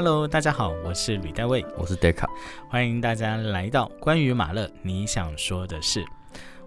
[0.00, 2.24] Hello，大家好，我是吕大卫，我是 Deca，
[2.70, 6.04] 欢迎大家来到关于马勒你想说的事。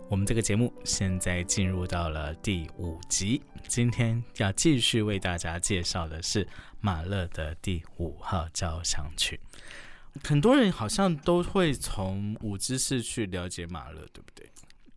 [0.09, 6.45] 我们这个节目现在进入到了第五集，今天要继续为大家介绍的是
[6.81, 9.39] 马勒的第五号交响曲。
[10.25, 14.45] 很多人好像都会从五知识去了解马勒，对不对？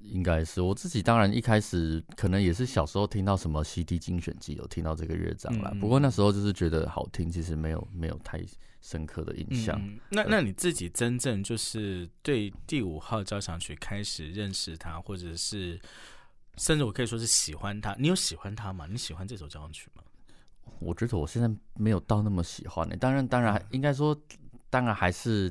[0.04, 5.74] 应该是我自己，当然一开始可能也是小时候听到什么 CD 精选集有听到这个乐章啦。
[5.80, 8.40] 不过那时候就是觉得好听，其实没有没有太
[8.80, 9.80] 深刻的印象。
[10.10, 15.80] 那那你自己真正就是对第五号交响曲开始认识它，或者是
[16.58, 18.86] 甚至我可以说是喜欢它，你有喜欢它吗？
[18.90, 20.02] 你喜欢这首交响曲吗？
[20.80, 22.96] 我觉得我现在没有到那么喜欢呢。
[22.96, 24.14] 当然，当然应该说，
[24.68, 25.50] 当然还是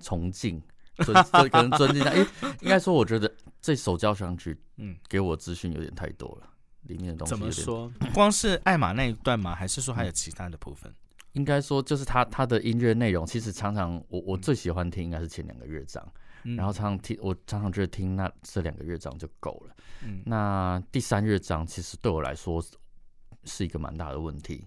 [0.00, 0.60] 崇敬。
[0.98, 2.26] 尊 可能尊敬他，哎，
[2.60, 6.48] 应该说，我觉得这首交响曲，嗯，给我资讯有点太多了，
[6.82, 7.92] 里面的东西怎么说？
[8.12, 9.54] 光是艾玛那一段吗？
[9.54, 10.92] 还是说还有其他的部分？
[11.32, 16.06] 应该说，就是他他的音乐内容，其实常常我我最喜欢听应该是前两个乐章，
[16.42, 19.74] 然后常常听我常常觉得听那这两个乐章就够了。
[20.04, 22.64] 嗯，那第三乐章其实对我来说
[23.44, 24.64] 是一个蛮大的问题。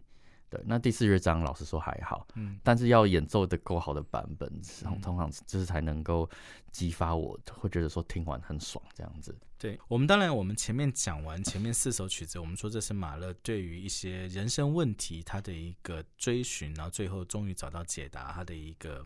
[0.50, 4.50] 对，那第四乐章老实说还好，嗯，但是要演奏的够好的版本，
[4.84, 6.30] 通通常就是才能够
[6.78, 9.36] 激发我，会觉得说听完很爽这样子。
[9.58, 19.04] 对我们当然，我们前面讲完 前面四首曲子，我们说这是马勒对于一些人生问题他的一个追寻，然后最后终于找到解答他的一个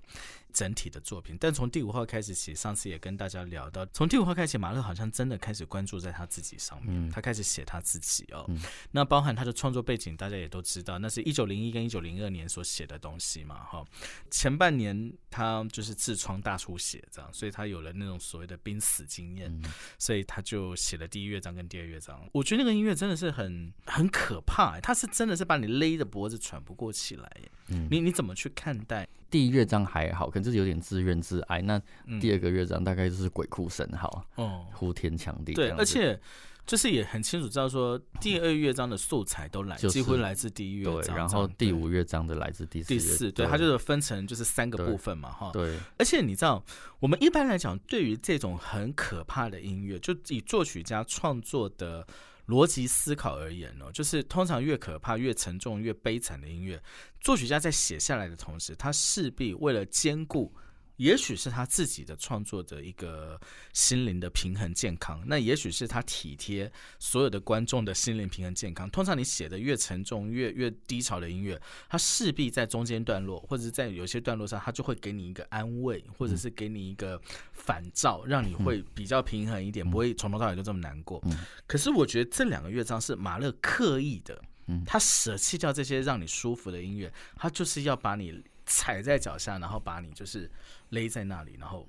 [0.51, 1.37] 整体的作品。
[1.39, 8.45] 但从第五号开始起，上次也跟大家聊到，从第五号开始，马勒好像真的开始关注在他自己上面，他开始写他自己哦。
[8.91, 13.63] 那包含他的创作背景，大家也都知道，那是一九零一跟一九零二年所写的东西嘛。
[13.63, 13.85] 哈，
[14.29, 19.49] 前半年他就是痔疮大出血这样，所以他有了那种所谓的濒死经验，
[19.97, 20.39] 所以他。
[20.41, 27.31] 就写了第一乐章跟第二乐章，我觉得那个音乐真的是很很可怕，他是真的是把你勒着脖子喘不过气来。
[27.67, 31.61] 嗯，你你怎么去看待第一乐章还好，可能就是有点自怨自艾。
[31.61, 31.79] 那
[32.19, 35.53] 第二个乐章大概就是鬼哭神嚎，哦，呼天抢地。
[35.53, 36.19] 对，而且。
[36.65, 45.51] 就是也很清楚知道说，第二乐章的素材都来，几乎来自第一乐章，然后第五乐章的来自第四第四，对，它就是分成就是三个部分嘛，哈。
[45.51, 45.77] 对。
[45.97, 46.63] 而且你知道，
[46.99, 52.07] 我们一般来讲，对于这种很可怕的音乐，就以作曲家创作的
[52.47, 56.81] 逻辑思考而言呢，就是通常越可怕、越沉重、越悲惨的音乐，
[57.19, 60.53] 作曲家在写下来的同时，他势必为了兼顾。
[60.97, 63.39] 也许是他自己的创作的一个
[63.73, 68.89] 心灵的平衡健康，那也许是他体贴所有的观众的心灵平衡健康。
[68.89, 71.59] 通常你写的越沉重、越越低潮的音乐，
[71.89, 77.19] 它势必在中间段落或者是在有些段落上，它就会给你一个安慰，或者是给你一个
[77.51, 81.21] 反照，让你会比较平衡一点，不会从头到尾就这么难过。
[81.65, 84.39] 可是我觉得这两个乐章是马勒刻意的，
[84.85, 90.49] 他舍弃掉这些让你舒服的音乐，他就是要把你踩在脚下，然后把你就是。
[90.89, 91.87] 勒在那里，然后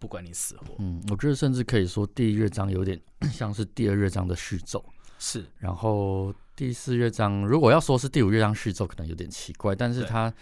[0.00, 0.74] 不管你死活。
[0.80, 3.00] 嗯，我觉得甚至可以说，第一乐章有点
[3.30, 4.84] 像是第二乐章的序奏。
[5.20, 10.32] 是，然后第四乐章，如果要说是第五乐章序奏，可能有点奇怪，但是它。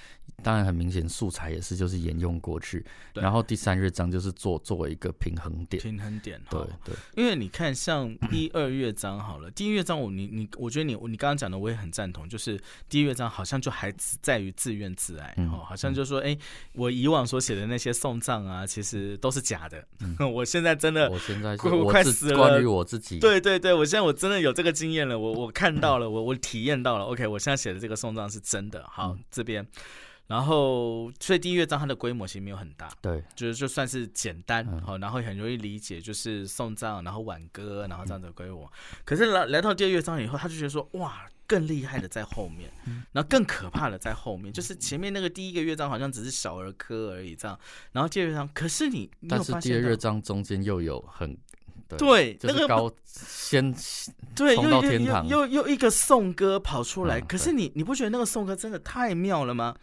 [0.43, 2.83] 当然很明显，素材也是就是沿用过去，
[3.13, 6.41] 然后第三乐章就是做作为一个平衡点，平衡点。
[6.49, 16.35] 对对，因为你看，像第二乐章好了， 第一乐章我你你，我觉得你你刚刚讲的我也很赞同，就是第一乐章好像就还只在于自怨自艾，哦，好像就说，哎，
[16.73, 19.85] 我以往所写的那些送葬啊，其实都是假的，
[20.27, 29.67] 我现在真的，我现在我快死了，关于我自己，对对对，我现在我真的有这个经验了，我我看到了，我我体验到了，OK，我现在写的这个送葬是真的，好，这边。
[30.27, 38.71] 然后，所以第一乐章它的规模其实没有很大，对，就是就算是简单，好，然后很容易理解，就是送葬，然后挽歌，然后这样子规模。
[39.05, 42.71] 可是来来到第二乐章以后，他就觉得说，哇，更厉害的在后面，
[43.11, 47.59] 然后更可怕的在后面，就是前面那个第一个乐章好像只是小儿科而已，这样。
[47.91, 51.37] 然后第二乐章，可是你，但是第二乐章中间又有很
[51.97, 53.75] 对那个高先
[54.37, 59.75] 对又天堂，又又一个颂歌跑出来，可是你你不觉得那个颂歌真的太妙了吗？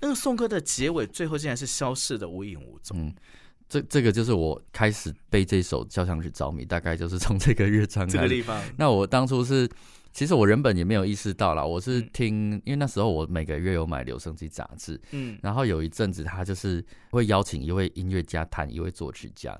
[0.00, 2.98] 那个颂歌的结尾，最后竟然是消失的无影无踪。
[2.98, 3.14] 嗯，
[3.68, 8.60] 这这个就是我开始被这首交响曲着迷，大概就是从这个乐章这个地方。
[8.76, 9.68] 那我当初是，
[10.12, 19.56] 其实我原本也没有意识到啦，我是听，因为那时候我每个月有买留声机杂志，嗯，然后有一阵子他就是会邀请一位音乐家谈一位作曲家。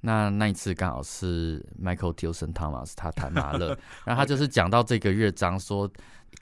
[0.00, 3.68] 那那一次刚好是 Michael Tilson Thomas 他弹马勒，
[4.04, 5.90] 然后他就是讲到这个乐章说。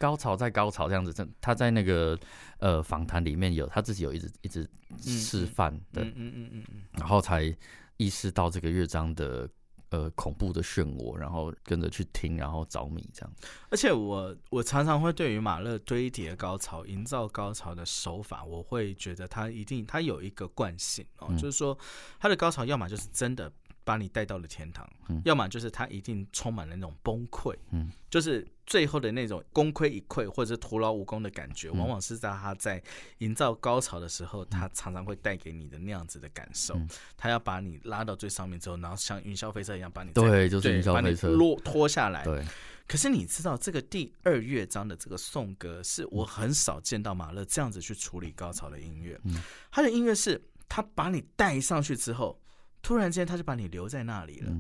[0.01, 2.19] 高潮在高潮这样子，这他在那个
[2.59, 4.69] 呃访谈里面有他自己有一直一直
[4.99, 7.55] 示范的，嗯嗯嗯嗯，然后才
[7.97, 9.49] 意识到这个乐章的
[9.95, 13.33] 呃恐怖的漩涡，然后跟着去听，然后着迷这样。
[13.71, 21.79] 而且我我常常会对于马勒堆叠高潮、营造高潮的手法，我会觉得他一定他有一个惯性哦，就是说
[22.19, 23.51] 他的高潮要么就是真的。
[23.85, 24.91] 把你带到了天堂，
[25.25, 32.83] 要么就是他一定充满了那种崩溃，嗯，就是最后的那种功亏一篑或者是徒劳无功的感觉，往往是在他在
[33.19, 36.81] 营造高潮的时候，他常常会带给你的那样子的感受。
[37.15, 42.25] 他要把你拉到最上面之后，然后像云霄飞车一样把你对，就是云霄飞车落拖下来。
[42.25, 42.43] 对，
[42.89, 49.21] 可是你知道这个第二乐章的这个颂歌，是我很少见到马勒这样子去处理高潮的音乐。
[49.71, 52.41] 他的音乐是他把你带上去之后。
[52.85, 54.53] 突然间，他就把你留在那里了，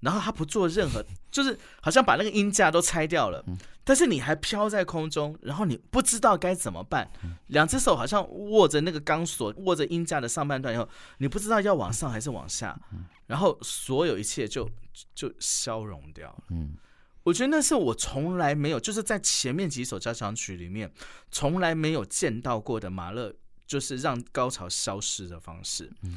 [0.00, 3.42] 然后他不做任何， 就是好像把那个音架都拆掉了，
[3.84, 7.08] 但是你还飘在空中，然后你不知道该怎么办，
[7.46, 10.86] 两只手好像握着那个钢索，握着音架的上半段以后，
[11.18, 12.78] 你不知道要往上还是往下，
[13.26, 14.68] 然后所有一切就
[15.14, 16.44] 就消融掉了。
[16.50, 16.76] 嗯，
[17.22, 20.92] 我觉得那是我从来没有，就是在前面几首交响曲里面
[21.30, 23.32] 从来没有见到过的马勒，
[23.66, 25.90] 就是让高潮消失的方式。
[26.02, 26.16] 嗯。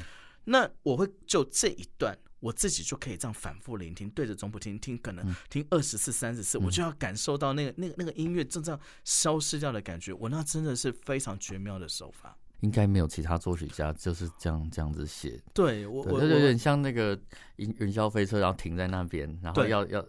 [0.50, 10.12] 那我会就这一段，我自己就可以这样反复聆听，对着总谱听听，可能听二十次、三十次，我就要感受到那个、那个、那个音乐正在消失掉的感觉。
[10.12, 12.36] 我那真的是非常绝妙的手法。
[12.60, 15.40] 应该没有其他作曲家就是这样这样子写。
[15.54, 17.16] 对我，我有点像那个
[17.56, 20.04] 云云霄飞车，然后停在那边，然后要要。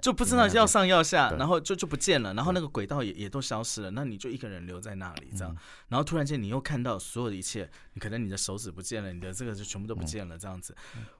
[0.00, 5.56] 就不知道要上要下，然后就就不见了，然后那个轨道也也都消失了，那你就一个人留在那里这样，
[5.88, 10.74] 然后突然间你又看到所有的一切，你可能你的手指不见了，你的这个就全部都不见了这样子。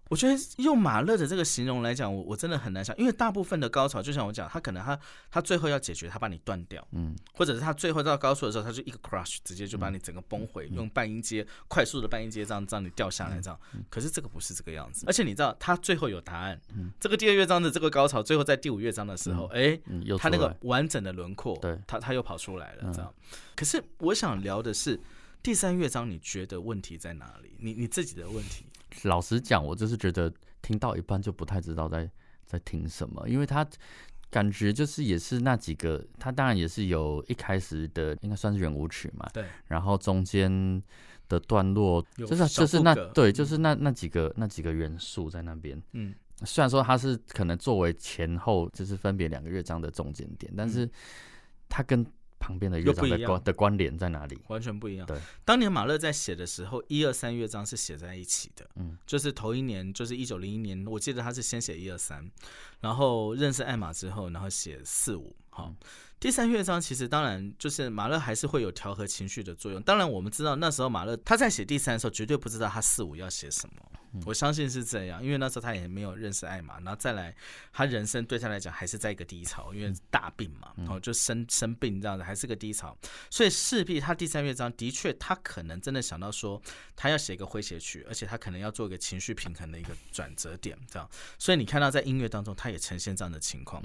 [0.09, 4.99] 我觉得用马勒的这个形容来讲，我我真的很难想，因为大部分的高潮，就像我讲，他可能他
[5.31, 13.61] 他最后要解决，他把你断掉，嗯，或者是他最后到高处的时候，他就一个 crush，直接就把你整个崩毁，用半音阶快速的半音阶这样让你掉下来这样。
[13.91, 16.61] 可是这个不是这个样子，而且你知道，他最后有答案，
[16.99, 19.79] 这个第二乐章的这个高潮，最后在第五乐章的时候，哎，
[20.19, 23.13] 他那个完整的轮廓，对，他他又跑出来了这样。
[23.55, 24.99] 可是我想聊的是
[25.43, 27.57] 第三乐章，你觉得问题在哪里？
[27.59, 28.65] 你你自己的问题？
[29.05, 32.11] 老实讲，我就是觉得听到一半就不太知道在
[32.45, 33.67] 在听什么，因为他
[34.31, 40.83] 感觉就是也是那几个，他当然也是有一开始的应该算是圆舞曲嘛，对，然后中间
[41.29, 46.15] 的段落就是就是那对就是那那几个那几个元素在那边，嗯，
[46.45, 50.89] 虽然说它是可能作为前后就是分别两个乐章的中间点，但是
[51.69, 52.05] 它跟
[52.39, 54.39] 旁边的乐章的关的关联在哪里？
[54.49, 55.07] 完全不一样。
[55.07, 58.69] 对，当年马勒在写的时候，一二三乐章是写在一起的。
[58.77, 62.31] 嗯，就是头一年，就是一九零一年，我记得他是先写一二三，
[62.81, 65.35] 然后认识艾玛之后，然后写四五。
[65.51, 65.75] 好。
[66.21, 69.81] 第三乐章其实当然就是马勒还是会有调和情绪的作用。
[69.81, 73.88] 当然我们知道那时候马勒他在写第三的时候绝对不知道他四五要写什么，
[74.25, 77.35] 我相信是这样，因为那时候他也没有认识艾玛，然后再来
[77.73, 82.97] 他人生对他来讲还是在一个低潮，因为大病嘛，然后就生生病这样子还是个低潮，
[83.31, 86.61] 所以势必他第三乐章的确他可能真的想到说
[86.97, 91.09] 他要写一个诙谐曲，而且他可能要做一个情绪平衡的一个转折点这样，
[91.39, 93.83] 所以你看到在音乐当中他也呈现这样的情况。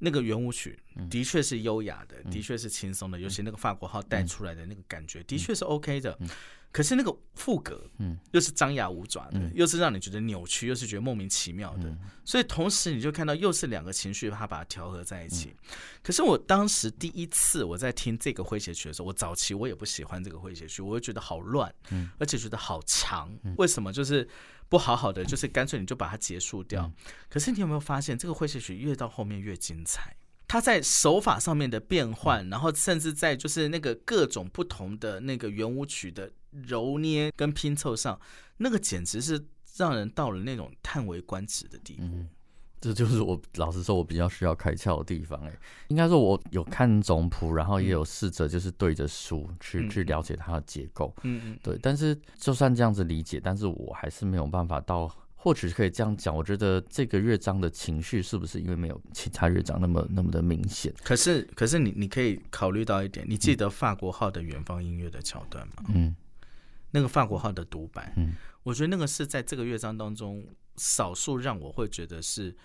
[0.00, 0.78] 那个圆舞曲
[1.10, 6.16] 的确是优雅的，的确是轻松的，尤其那个法国号带出来的那个感觉，的确是 OK 的。
[6.70, 11.96] 可是那个副歌，嗯，又是张牙舞爪的，又是让你觉得扭曲，又是觉得莫名其妙的。
[12.24, 15.54] 所以同时你就看到又是两个情绪，它把它调和在一起。
[16.02, 23.34] 可是我当时第一次我在听这个诙谐曲的时候，我早期我也不喜欢这个诙谐曲，我会觉得好乱，嗯，而且觉得好长。
[23.56, 23.92] 为什么？
[23.92, 24.28] 就是。
[24.70, 26.92] 不好好的，就是干脆你就把它结束掉。
[27.30, 30.14] 可是你有没有发现，这个诙谐曲越到后面越精彩？
[30.48, 36.30] 它在手法上面的变换，然后甚至在就是那个各种不同的那个圆舞曲的
[36.66, 38.18] 揉捏跟拼凑上，
[38.56, 39.44] 那个简直是
[39.76, 42.24] 让人到了那种叹为观止的地步。
[42.80, 45.36] 这就是我老实说，我比较需要开窍的地方。
[45.44, 45.52] 哎，
[45.88, 51.12] 应该说，我有看总谱，然后也有试着就是对着书去去了解它的结构。
[51.24, 51.76] 嗯嗯，对。
[51.82, 56.36] 但是就算这样子理解，但是我还是没有办法到，或许可以这样讲。
[56.36, 60.92] 我觉得这个乐章的情绪是不是因为没有其他乐章那么那么的明显？
[61.02, 65.84] 可是，可是你你可以考虑到一点，你记得法国号的远方音乐的桥段吗？
[65.94, 66.14] 嗯，
[66.90, 70.44] 那个法国号的独白，嗯，我觉得那个是在这个乐章当中。
[70.80, 72.56] 少数让我会觉得是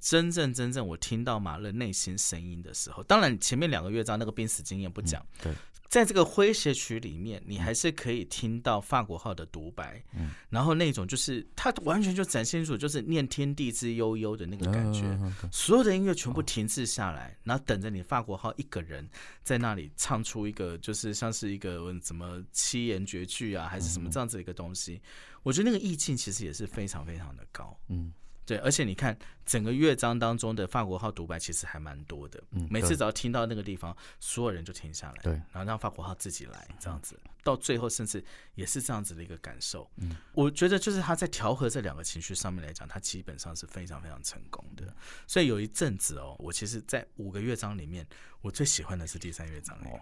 [0.00, 5.52] 真正真正我听到马勒内心声音的时候，当然前面两个乐章那个濒死经验不讲，对。
[5.88, 15.02] 在这个诙谐曲里面，你还是可以听到法国号的独白，嗯，然后那种就是他完全就展现出就是念天地之悠悠的那个感觉，
[15.50, 19.04] 所有的音乐全部停滞下来，然后等着你法国号一个人
[19.42, 25.02] 在那里唱出一个就是像是一个什么七言绝句啊，还是什么这样子一个东西，
[25.42, 28.12] 我觉得那个意境其实也是非常非常的高，嗯。
[28.50, 29.16] 对，而且你看
[29.46, 38.24] 整个乐章当中的法国号独白其实还蛮多的，嗯每次只要听到那个地方，所有人就停下来，对然后让法国号自己来，这样子，到最后甚至
[38.56, 39.88] 也是这样子的一个感受。
[39.98, 44.92] 嗯，我觉得就是他在调和这两个情绪上面来讲，他基本上是非常非常成功的。
[45.28, 48.04] 所以有一阵子哦，我其实，在五个乐章里面，
[48.40, 49.76] 我最喜欢的是第三乐章。
[49.84, 50.00] 哦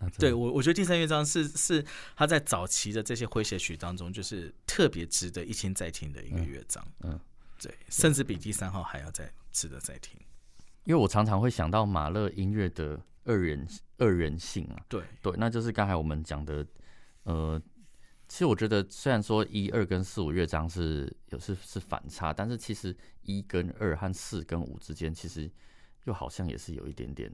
[0.00, 1.84] 那对我，我觉得第三乐章是是
[2.14, 6.86] 他在早期的这些诙谐曲当中，就是特别值得一听再听的一个乐章。
[7.00, 7.18] 嗯，
[7.58, 10.18] 对，甚至比第三号还要再值得再听。
[10.84, 16.66] 因为我常常会想到马勒音乐的二人二人性啊，对，对，那就是刚才我们讲的，
[17.24, 17.60] 呃，
[18.26, 25.50] 其实我觉得虽然说一二跟四五乐章是有是是反差，但是其实一跟二和四跟五之间，其实
[26.04, 27.30] 又好像也是有一点点，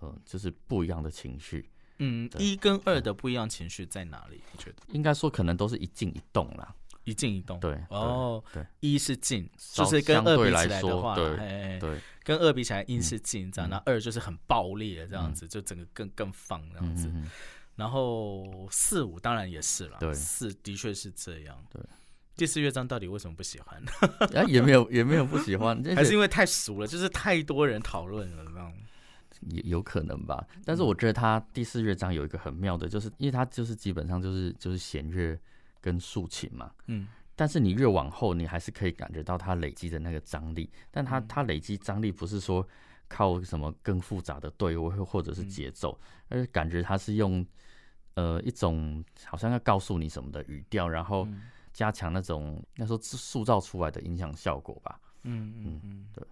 [0.00, 1.70] 呃，就是不一样的情绪。
[2.02, 4.42] 嗯，一跟二的不一样情绪在哪里？
[4.52, 4.82] 你觉得？
[4.88, 6.74] 应该说可能都是一静一动啦。
[7.04, 7.58] 一静一动。
[7.60, 17.10] 对对哦，对，一是静，就是跟二比起来来的话，说对对，跟二比起来，一是静这样，嗯那二就是很爆裂这样子，就整个更更放这样子。
[17.76, 21.56] 然后四五当然也是了，对四的确是这样。
[21.70, 21.82] 对，
[22.36, 23.82] 第四乐章到底为什么不喜欢？
[24.36, 28.72] 啊也没有也没有不喜欢， 还是因为太熟了，就是太多人讨论了这样。
[29.48, 35.38] 也有可能吧，但是我觉得他第四乐章有一个很妙的，就是因为它就是基本上就是就是弦乐
[35.80, 37.08] 跟竖琴嘛，嗯。
[37.34, 42.66] 但是你越往后，你还是可以感觉到它累积的那个张力，但它它累积张力不是说
[43.08, 47.46] 靠什么更复杂的对位或或者是节奏，而是感觉它是用
[48.14, 51.42] 呃一种好像要告诉你什么的语调，然后嗯。
[51.72, 55.00] 加强那种应该说塑造出来的音响效果吧。
[55.22, 56.26] 嗯嗯嗯，对。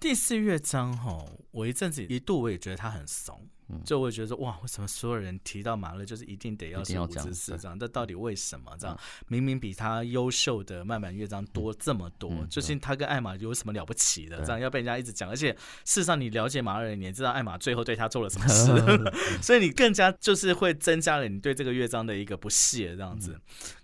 [0.00, 8.98] 第四乐章哈，我一阵子一度我也觉得他很怂，嗯就我也觉得说哇，为什么所有人提到马勒就是一定得要一定要讲是五至四章这到底为什么这样？
[9.28, 14.38] 明明比他优秀的慢板乐章多这么多，嗯就是他跟艾玛有什么了不起的？
[14.38, 15.52] 对这样要被人家一直讲，而且
[15.84, 18.72] 事实上你了解马勒，你也知道艾玛最后对他做了什么事，
[19.44, 23.32] 所以你更加就是会增加了你对这个乐章的一个不屑这样子。
[23.32, 23.40] 嗯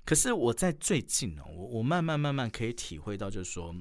[0.06, 3.74] 可是我在最近哦，我我慢慢慢慢可以体会到，就是说。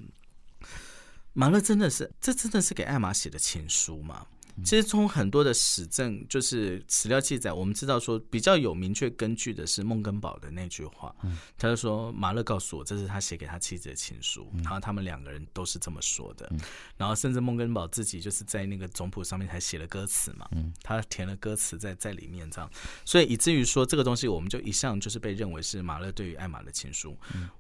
[1.37, 4.25] 马勒真的是，这真的是给艾玛写的情书吗？
[4.63, 11.13] 其实从很多的史证，就是史料记载，我们知道说比较有明确根据的是孟根堡的那句话，
[11.57, 16.49] 他就说马勒告诉我这是他写给他妻子的情书，然后他们两个人都是这么说的，
[16.97, 20.49] 然后甚至孟根堡自己就是在那个总谱上面还写了歌词嘛，
[20.81, 22.69] 他填了歌词在在里面这样，
[23.03, 27.17] 所以以至于说这个东西我们就一向就是被认为是马勒对于艾玛的情书。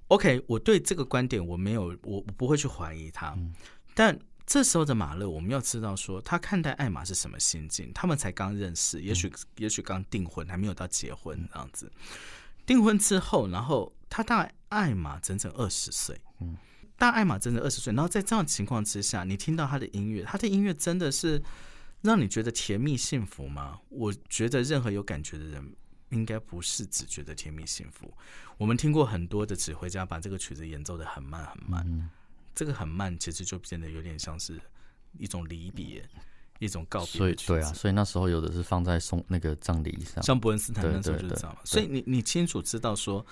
[0.07, 3.37] OK，我对这个观点我没有我我不会去怀疑他，
[3.93, 7.91] 但这时候的马勒，我们要知道说，他看待艾玛是什么心境？
[7.93, 11.91] 他们才刚认识，也许也许刚订婚，还没有到结婚这样子。
[12.65, 16.55] 订婚之后，然后他大艾玛整整二十岁，嗯，
[16.97, 21.41] 大艾玛整整二十岁，然后在这样情况之下，你听到他的音乐，他的音乐真的是
[22.01, 23.79] 让你觉得甜蜜幸福吗？
[23.89, 25.75] 我觉得任何有感觉的人。
[26.09, 28.13] 应该不是只觉得甜蜜幸福。
[28.57, 32.07] 我们听过很多的指挥家把这个曲子演奏的很慢很慢，嗯
[32.55, 34.59] 这个很慢，其实就变得有点像是
[35.19, 36.07] 一种离别，
[36.59, 37.35] 一种告别所以。
[37.45, 41.61] 对啊，所以那时候有的是放在送那个葬礼上，像伯恩斯坦那时候就是这样嘛。
[41.65, 43.25] 所以你你清楚知道说，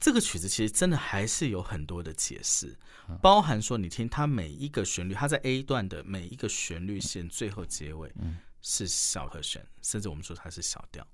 [0.00, 2.74] 这个曲子其实真的还是有很多的解释，
[3.08, 11.06] 嗯包含说你听它每一个旋律，它在 A 段的每一个旋律线最后结尾嗯是小和弦，甚至我们说它是小调。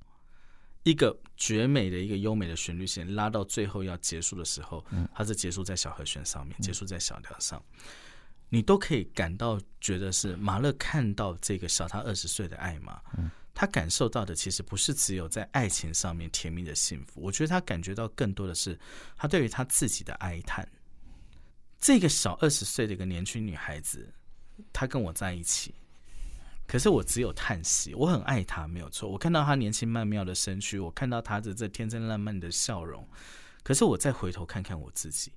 [0.84, 7.62] 一个绝美的一个优美的旋律线拉到最后要结束的时候，它是结束在小和弦上面，结束在小调上，
[8.48, 13.00] 你都可以感到觉得是马勒看到这个小他二十岁的艾玛，
[13.54, 18.78] 他感受到的其实不是只有在爱情上面甜蜜的幸福，我觉得他感觉到更多的是
[19.16, 20.66] 他对于他自己的哀叹。
[21.80, 24.12] 这个小二十岁的一个年轻女孩子，
[24.72, 25.72] 她跟我在一起，
[26.68, 27.94] 可是我只有叹息。
[27.94, 29.08] 我很爱她，没有错。
[29.10, 33.08] 我看到她年轻曼妙的身躯，我看到她的这天真烂漫的笑容，
[33.64, 35.32] 可是我再回头看看我自己，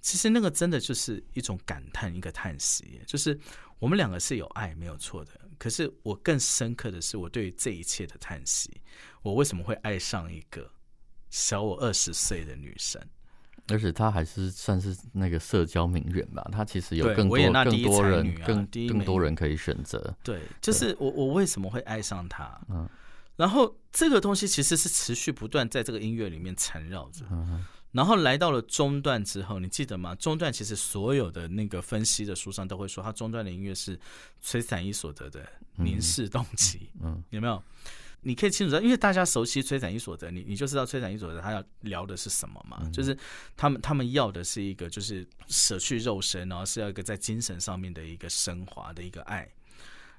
[0.00, 3.00] 其实那个真的就是一种感叹，一个叹息。
[3.06, 3.38] 就是
[3.78, 5.38] 我们两个是有爱，没有错的。
[5.58, 8.80] 可是我更深刻的是，我对于这一切的叹息。
[9.20, 10.68] 我为什么会爱上一个
[11.30, 13.00] 小我二十岁的女生？
[13.68, 20.14] 而且他还是算是那个社交名媛吧，他其实有更多更多人更更多人可以选择。
[20.22, 22.60] 对，就是我我为什么会爱上他？
[22.68, 22.88] 嗯，
[23.36, 27.24] 然后这个东西其实是持续不断在这个音乐里面缠绕着。
[27.30, 30.14] 嗯然后来到了中段之后，你记得吗？
[30.14, 34.00] 中段其实所有的那个分析的书上都会说，他中段的音乐是
[34.40, 37.62] 崔散一所得的凝视动机，嗯有没有？
[38.22, 42.88] 你可以清楚因为大家熟悉《催产伊索德》，你你就知道《催产伊索德》他要聊的是什么嘛？
[42.90, 43.16] 就是
[43.56, 49.48] 他们他们要的是一个就是舍去肉身，然后是要一个在精神上面的一个升华的一个爱。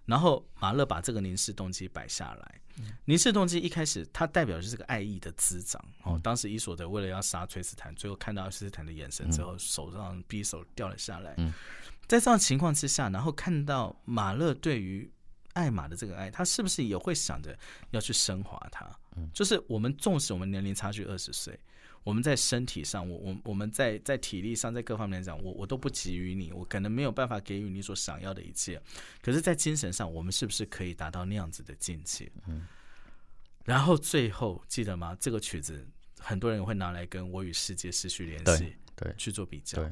[0.06, 2.62] 然后马勒把这个凝视动机摆下来，
[3.06, 5.82] 凝视动机一开始它代表就是这个爱意的滋长。
[6.04, 11.34] 哦，当时伊索德为了要杀崔斯坦，最后看到崔斯坦的眼神之后，手上匕首掉了下来。
[12.06, 15.10] 在这样情况之下，然后看到马勒对于
[15.54, 17.58] 艾玛的这个爱，他是不是也会想着
[17.92, 18.90] 要去升华他？
[19.34, 21.60] 就是我们纵使我们年龄差距二十岁。
[22.04, 28.82] 我们在身体上，我我我们在在体力上，在各方面来讲，我我都不给予你，我可能没有办法给予你所想要的一切。
[29.22, 32.30] 可是，在精神上，我们是不是可以达到那样子的境界？
[32.46, 32.68] 嗯。
[33.64, 35.16] 然后最后记得吗？
[35.18, 35.88] 这个曲子
[36.20, 39.82] 很多人会拿来跟我与世界失去联系，对，去做比较。
[39.82, 39.90] 对，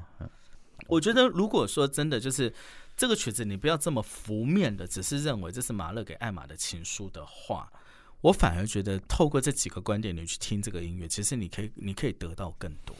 [0.88, 2.54] 我觉得如果说真的就是
[3.02, 7.68] 这个曲子，你不要这么浮面的，只是认为这是马勒给艾玛的情书的话。
[8.22, 12.96] 我反而觉得，透过这几个观点，你去听这个音乐，其实你可以，你可以得到更多。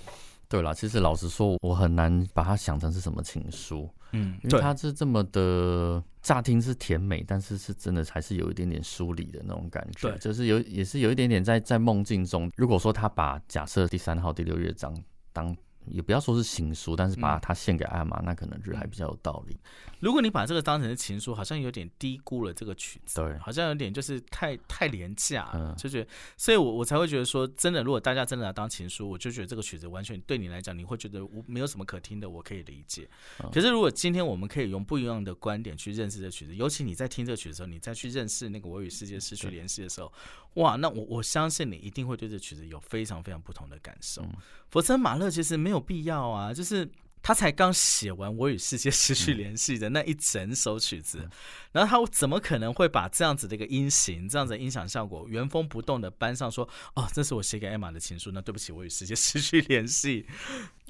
[0.50, 12.50] 对了，其实老实说，我很难把它想成是什么情书，嗯，因为它是这么的乍听是甜美，但是是真的还是有一点点疏离的那种感觉，对，就是有也是有一点点在在梦境中。
[12.58, 14.92] 如果说他把假设第三号第六乐章
[15.32, 15.56] 当
[15.88, 19.58] 也不要说是情书，但是把它献给艾玛，那可能就还比较有道理。
[20.00, 33.08] 如果你把这个当成是情书，好像有点低估了这个曲子，对，好像有点就是太太廉价，嗯就觉得，所以我我才会觉得说，真的，如果大家真的要当情书，我就觉得这个曲子完全对你来讲，你会觉得无没有什么可听的，我可以理解。
[33.52, 40.12] 可是如果今天我们可以用不一样的观点去认识这曲子，尤其你在听这曲子的时候，你再去认识那个我与世界失去联系的时候，
[40.56, 44.26] 哇，那我我相信你一定会对这曲子有非常非常不同的感受。
[44.70, 46.90] 否则马勒其实没有必要啊，就是。
[47.24, 51.30] 他才刚写完《我与世界失去联系》的那一整首曲子，
[51.72, 60.24] 然后他怎么可能会把这样子的一个音型、这样子的音响效果原封不动的搬上说：“哦，这是我写给艾玛的情书。”那对不起，《我与世界失去联系》。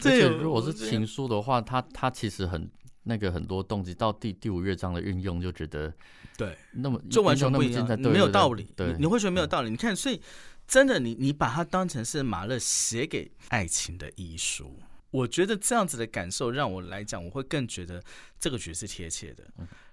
[0.05, 2.71] 而且如果是情书的话，他他其实很
[3.03, 5.93] 那个很多动机，到第第五乐章的运用就觉得
[6.37, 8.67] 对，那么就完全不一样，没有道理。
[8.75, 9.69] 对，你会觉得没有道理。
[9.69, 10.21] 你看，所以
[10.67, 14.79] 真的，你你把它当成是马勒写给爱情的遗书。
[15.09, 18.01] 我觉得这样子的感受让我来讲，我会更觉得
[18.39, 19.43] 这个曲是贴切的。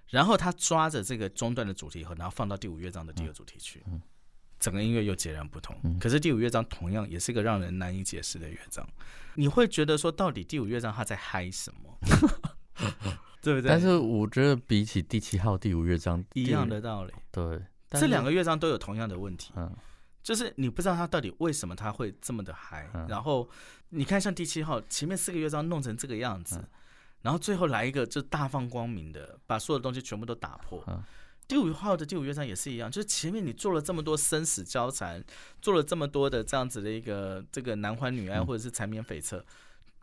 [0.07, 3.83] 然后他抓着这个中段的主题以后，然后放到第五乐章的第二主题去，
[4.59, 5.75] 整个音乐又截然不同。
[5.99, 8.87] 可是第五乐章同样也是一个让人难以解释的乐章，
[9.35, 11.97] 你会觉得说，到底第五乐章他在嗨什么？
[13.41, 13.69] 对不对？
[13.69, 17.61] 但是我觉得比起第七号第五乐章一样的道理，对，
[17.91, 19.51] 这两个乐章都有同样的问题。
[19.55, 19.75] 嗯。
[20.21, 23.49] 就是你不知道他到底为什么他会这么的嗨，然后
[23.89, 26.63] 你看像第七号前面四个乐章弄成这个样子，
[27.21, 30.83] 然后最后来一个就大放光明的，把所有的东西全部都打破。
[31.47, 35.23] 第五号的第五乐章也是一样，就是前面你做了这么多生死交缠，
[35.61, 39.41] 做了这么多的这样子的一个这个男欢女爱或者是缠绵悱恻，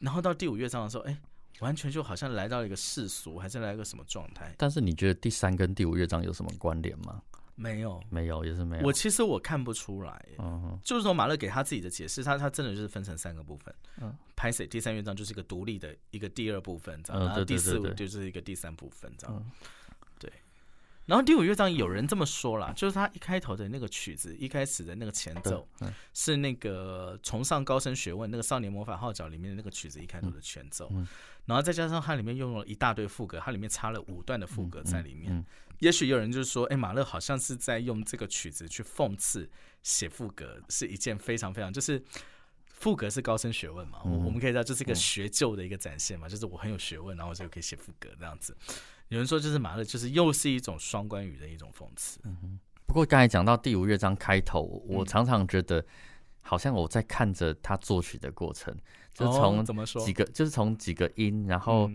[0.00, 1.16] 然后到第五乐章的时候，哎，
[1.60, 4.54] 完全就好像来到了一个世俗，还是来一个什么状态？
[4.58, 7.22] 但是你觉得第三跟第五乐章有什么关联吗？
[7.58, 8.86] 没有，没有，也是没有。
[8.86, 19.85] 我其实我看不出来，嗯，就是说马勒给他自己的解释，他他真的就是分成三个部分，嗯，拍摄第三乐章就是一个独立的一个第二部分，这样，然后第四就是一个第三部分，这样，对。
[21.06, 25.66] 然后第五乐章有人这么说啦，就是他一开头的那个曲子，一开始的那个前奏
[26.12, 30.92] 是那个崇尚高深学问那个少年魔法号角里面的那个曲子一开头的前奏，
[31.44, 35.44] 然后再加上它里面用了一大堆副歌，它里面插了五段的副歌在里面。
[35.78, 39.48] 也许有人就是说，哎，马勒好像是在用这个曲子去讽刺
[39.82, 42.02] 写副歌是一件非常非常，就是
[42.64, 48.56] 副歌是高深学问嘛，我们可以知道这是一个学究的一个展现嘛，就是我很有学问，然后我就可以写副歌这样子。
[49.08, 52.20] 有人说，就是马勒就是又是一种双关语的一种讽刺。
[52.24, 55.84] 嗯不过刚才讲到第五乐章开头，我常常觉得
[56.40, 58.74] 好像我在看着他作曲的过程，
[59.12, 61.90] 就从怎么说几个，就是从几个音，然后。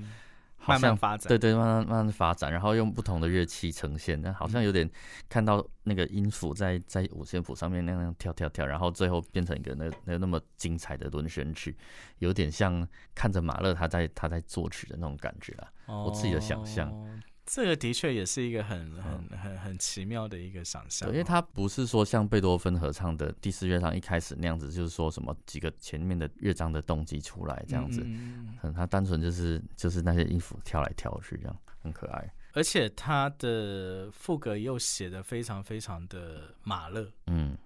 [0.67, 4.89] 慢慢发展，对对，慢慢慢慢发展，然后用不同的乐器呈现，那好像有点
[5.28, 11.76] 看到那个音符在在五线谱上面那样跳跳跳，然后最后变成一个那那那么精彩的轮旋曲，
[12.19, 16.91] 有点像看着马勒他在他在作曲的那种感觉啊，我自己的想象。
[17.45, 32.34] 这个的确也是一个很很很很奇妙的一个想象，因为它不是说像贝多芬合唱的第四乐章一开始那样子，就是说什么几个前面的乐章的动机出来这样子，嗯，它单纯就是就是那些音符跳来跳去这样，很可爱。
[32.54, 37.58] 而且它的副歌又写的非常非常的马勒，嗯。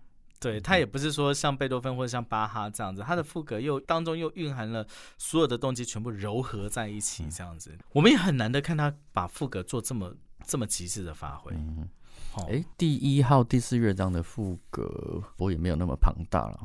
[0.46, 4.86] 对他也不是说像贝多芬或者像巴哈这样子，他的副歌又当中又蕴含了
[5.18, 10.14] 所有的动机全部糅合在一起，这样子，我们也很难得看他把副歌做这么
[10.46, 11.52] 这么极致的发挥。
[12.44, 16.60] 哎，第一号第四乐章的副歌，我也没有那么庞大了，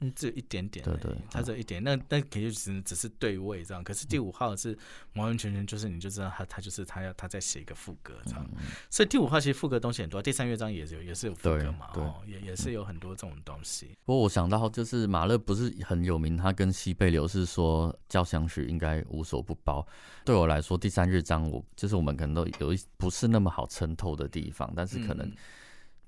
[0.00, 3.82] 嗯，只有一点点，对对，它只有一点，那那肯定只只是对位这样。
[3.82, 4.76] 可是第五号是
[5.14, 8.46] 完完全全就是你就知道他他就是他要他在写一个副歌这样。
[8.90, 13.90] 所以第五号其实副歌东西很多，第三乐章也有也是有副歌嘛，哦，也也是有很多这种东西。
[14.04, 19.86] 不过我想到就是马勒不是很有名，他跟西贝流是说交响曲应该无所不包。
[20.24, 25.32] 对我来说，第三乐章我就是我们可能都有一不是那么好撑透的地方，但是可能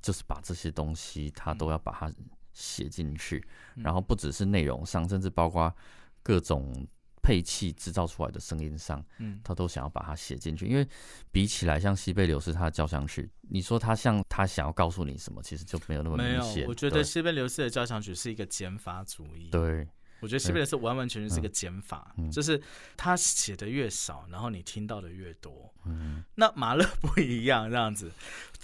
[0.02, 2.12] 就是把这些东西他都要把它
[2.52, 3.42] 写进去，
[3.76, 5.74] 然后不只是内容上，甚至包括
[6.22, 6.86] 各种
[7.22, 10.66] 配器制造出来的声音上，嗯，他都想要把它写进去。
[10.66, 10.86] 因为
[11.32, 16.66] 比起来，像西贝流斯他的交响曲，你说他像他想要告诉你什么，其实就没有那么明显。
[16.66, 19.48] 我觉得西贝流斯的交响曲是一个减法主义。
[19.50, 19.88] 对。
[20.20, 22.60] 我觉得西贝流是完完全全是个减法，就是
[22.96, 25.72] 他写的越少，然后你听到的越多。
[25.86, 28.10] 嗯， 那马勒不一样这样子。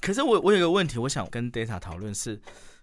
[0.01, 2.39] 可是我我有个问题，我想跟 Data 讨论是，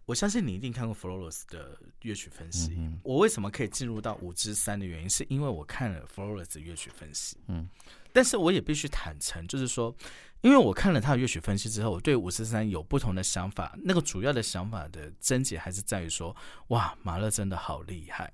[0.05, 2.77] 我相信你一定看过 Flores 的乐曲分析。
[3.03, 7.37] 我为什么可以进入到五之三的原因，是因为我看了 Flores 的乐曲分析。
[7.47, 7.69] 嗯，
[8.11, 9.95] 但是我也必须坦诚，就是说，
[10.41, 13.77] 因为我看了他的乐曲分析之后，我对五之三有不同的想法。
[13.83, 16.35] 那个主要的想法的症结还是在于说，
[16.69, 18.33] 哇，马勒真的好厉害。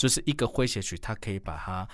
[0.00, 1.86] 就是一个诙谐曲，它可以把它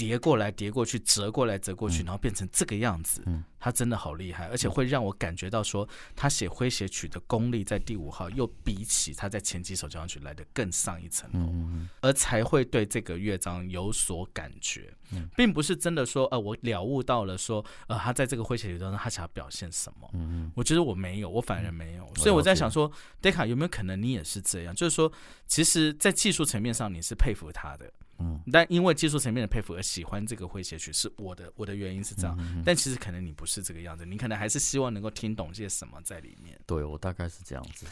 [0.00, 3.22] 叠过来、叠过去、折过来、折过去，然后变成这个样子。
[3.26, 5.86] 嗯，他真的好厉害，而且会让我感觉到说，
[6.16, 14.90] 他写诙谐曲的功力在第五号又比起他在前几首交响曲来的更上一层楼，而才会对这个乐章有所感觉，
[15.36, 20.08] 并不是真的说，呃，我了悟到了说，呃，他在这个诙谐曲当中他想要表现什么。
[20.14, 24.74] 嗯我觉得我没有，我反而没有，所以我在想说，d 卡有没有可能你也是这样？
[24.74, 25.12] 就是说，
[25.46, 27.92] 其实，在技术层面上你是佩服他的。
[28.20, 32.62] 嗯，但因为技术层面的佩服而喜欢这个诙谐曲，是我的我的原因是这样。
[32.64, 36.60] 但其实可能你不是这个样子，你可能还是希望能够听懂些什么在里面。
[36.66, 37.86] 对我大概是这样子。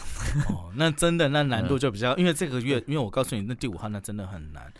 [0.49, 4.73] 哦，那真的那难度就比较，因为这个月，因为我告诉你，那第五号那真的很难。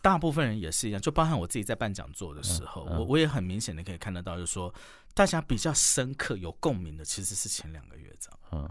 [0.00, 4.74] 大部分人也是一样，就包含我自己在办讲座的时候，我我也很明显的可以看得到，就是说
[5.12, 8.32] 大家比较深刻有共鸣的其实是前两个乐章。
[8.52, 8.68] 嗯。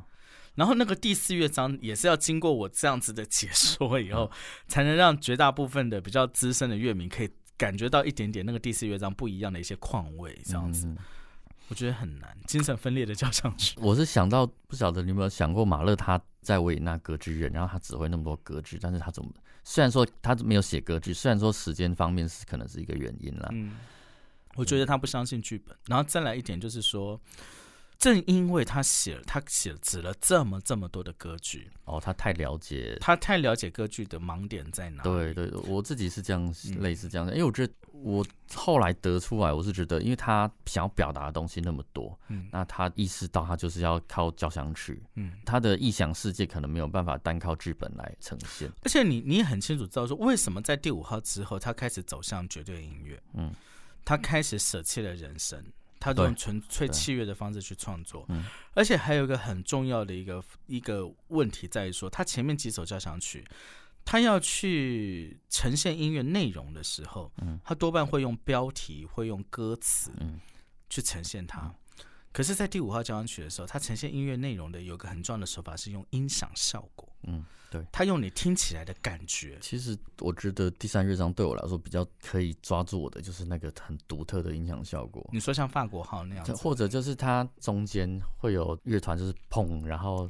[0.56, 4.30] 然后那个第四乐章也是要经过我这样子的解说以后，
[4.68, 10.88] 才能让绝大部分的比较资深的乐迷可以感觉到一点点那个第四乐章不一样的一些况味，这样子，
[11.70, 12.38] 我觉得很难。
[12.46, 19.32] 精神分裂的交响曲，我是想到不晓得你有没有想过，马勒他在维也纳歌剧院，然后他指挥那么多歌剧，但是他怎么
[19.64, 23.72] 虽然说他没有写歌剧，虽然说时间方面是可能是一个原因啦，嗯，
[24.54, 27.20] 我觉得他不相信剧本，然后再来一点就是说。
[27.98, 35.04] 正因为他写了，他写了指了这么这么多的歌剧哦，他太了解，他太了解歌剧的盲点在哪。
[35.04, 48.70] 对对，我自己是这样，类似这样的，因为我觉得我后来得出来，我是觉得，因为他想要表达的东西那么多，嗯，那他意识到他就是要靠交响曲，嗯，他的臆想世界可能没有办法单靠剧本来呈现。
[48.84, 53.54] 而且你你也很清楚知道说，为什么在第五号之后，他开始走向绝对音乐，嗯，
[54.04, 55.64] 他开始舍弃了人生。
[56.04, 58.28] 他用纯粹器乐的方式去创作，
[58.74, 63.48] 而且还有一个很重要的一个一个问题在于说，他前面几首交响曲，
[64.04, 67.32] 他要去呈现音乐内容的时候，
[67.64, 70.12] 他多半会用标题，会用歌词，
[70.90, 71.74] 去呈现它。
[72.34, 77.13] 可是，在第五号交响曲的时候，他呈现音乐内容的有个很重要的手法是用音响效果。
[77.24, 77.44] 嗯。
[77.70, 77.82] 对。
[77.92, 85.28] 他用你听起来的感觉，其实我觉得第三乐章对我来说比较可以抓住我的，就是那个很独特的音响效果。
[85.34, 90.30] 你说像法国号那样，或者就是它中间会有乐团就是砰，然后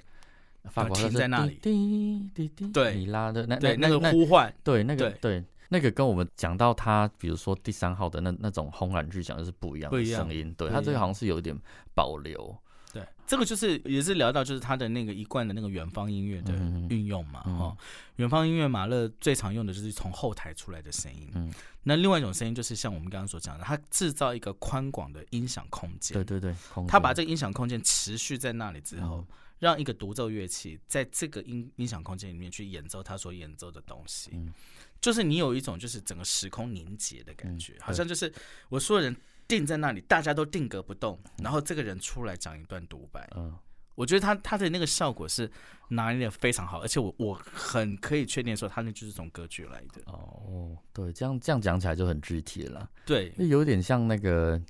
[0.66, 5.44] 法国停在那里，滴滴滴，对，你拉的那那那个呼唤，对那个对。
[5.70, 11.58] 那个跟我们讲到他，比如说第三号的那那种轰然巨响就是不一样的声音，对他这个好像是有一点
[11.96, 12.56] 保留。
[12.94, 16.54] 对，这个就是也是聊到就是他的那个一贯的那个远方音乐的
[16.90, 17.76] 运用嘛，哈，
[18.18, 21.52] 远方音乐马勒最常用的就是从后台出来的声音，嗯，
[21.82, 26.56] 那另外一种声音就是像我们刚刚所讲的，他制造一个宽广的音响空间，对对对，
[26.88, 29.26] 他把这个音响空间持续在那里之后，
[29.58, 34.54] 让一个独奏乐器在这个音音响空间里面去演奏他所演奏的东西，嗯，
[35.02, 38.32] 就是你有一种就是整个时空凝结的感觉，好像就是
[38.70, 39.18] 我说的人。
[39.56, 43.28] 定在那里，大家都定格不动，然后这个人出来讲一段独白。
[43.36, 43.54] 嗯，
[43.96, 45.50] 我觉得他他的那个效果是
[45.90, 50.02] 拿捏的非常好，而且我我很可以确定说，他那就是从歌剧来的。
[50.06, 52.90] 哦，对，这样这样讲起来就很具体了。
[53.06, 54.62] 对，有点像那个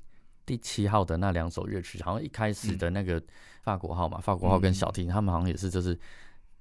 [0.46, 3.22] 第七号的那两首乐曲，好像一开始的那个
[3.62, 5.98] 法国号嘛，法国号跟小提，他们好像也是就是。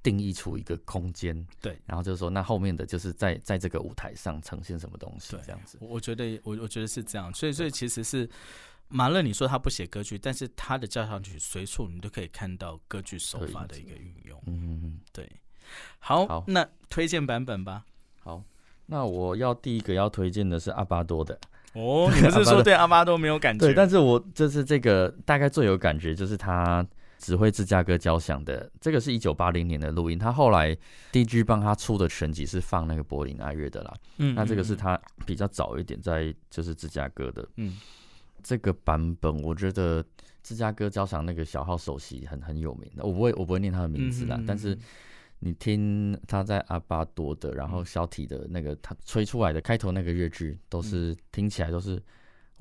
[0.04, 5.78] 定义出一个空间，对，然后就是说，那后面的就是在在这个舞台上呈现什么东西，这样子。
[5.80, 8.30] 我觉得，我我觉得是这样，所以所以其实是
[8.90, 14.40] 马勒，你说他不写歌剧，但是他的交响曲随处你都可以看到歌剧手法的一个运用。
[14.46, 15.28] 嗯嗯，对。
[16.00, 17.86] 好，那推荐版本吧。
[18.22, 18.44] 好，
[18.88, 21.40] 那我要第一个要推荐的是阿巴多的。
[21.74, 23.66] 哦，你不是说对阿巴多没有感觉？
[23.66, 26.86] 对，但是我就是这个大概最有感觉，就是他
[27.24, 28.70] 指挥芝加哥交响的。
[28.82, 30.78] 这个是一九八零年的录音，他后来
[31.14, 33.94] DG 帮他出的全集是放那个柏林爱乐的啦。
[34.18, 37.48] 嗯，那这个是他比较早一点在就是芝加哥的。
[37.56, 37.78] 嗯。
[38.44, 40.04] 这个版本，我觉得
[40.44, 44.78] 芝加哥交响那个小号首席很很有名的，我不会我不会念他的名字啦，但是
[45.40, 52.04] 你听他在阿巴多的，然后小体的那个他吹出来的开头那个乐句，都是听起来都是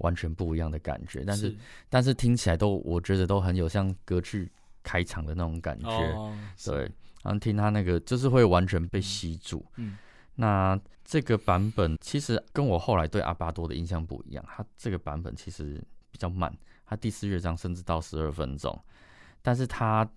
[0.02, 1.56] 完全不一样的感觉，但是
[1.88, 4.52] 但是听起来都我觉得都很有像歌剧
[4.84, 6.34] 开场的那种感觉，
[6.64, 6.78] 对，
[7.24, 9.96] 然后听他那个就是会完全被吸住，嗯，
[10.36, 10.80] 那。
[11.04, 18.80] 这个版本其实跟我后来对阿巴多的印象不一样，他这个版本其实比较慢，他第四乐章甚至到十二分钟，
[19.42, 20.08] 但是它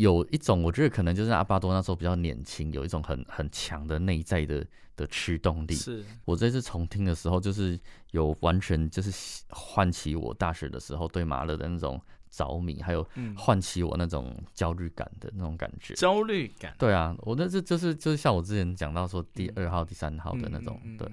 [0.00, 5.74] 有一种我觉得可能就是阿巴多那时候比较年轻，有一种很很强的内在的的驱动力。
[5.74, 7.78] 是我这次重听的时候，就是
[8.12, 12.00] 有完全就是唤起我大学的时候对马勒的那种。
[12.32, 13.04] 着迷，还有
[13.36, 15.94] 唤起我那种焦虑感的那种感觉。
[15.94, 21.10] 焦虑感，对啊，我那是就是就是像我之前讲到说第二号、第三号的那种，对。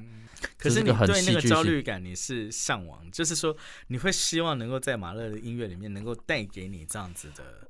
[0.60, 7.68] 可是你对那个焦虑感你是向往，就是说你会希望能够在马勒的音乐里面能够带给你这样子的，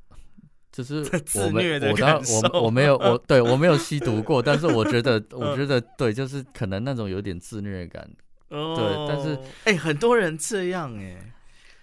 [0.77, 2.39] 就是自虐的感受。
[2.53, 8.07] 我我没有我 对我没有吸毒过，但是我觉得 我觉得对，就是可能那种有点自虐感。
[8.49, 11.33] 对，但是哎，很多人这样哎。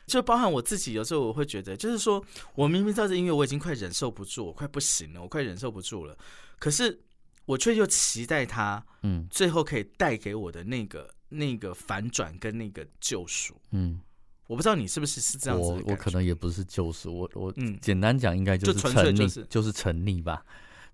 [0.07, 2.23] 就包含我自己，有时候我会觉得，就是说
[2.55, 6.15] 我明明知道这音乐我已经快忍受不住，我快不行了，我快忍受不住了，
[6.59, 7.01] 可是
[7.47, 13.99] 我却又期待它，嗯，最后可以带给我的那个那个反转跟那个救赎，嗯，
[14.47, 20.45] 我不知道你是不是是这样子，我我可能也不是救赎，我我嗯，简单讲应该就是沉溺，就是沉溺吧。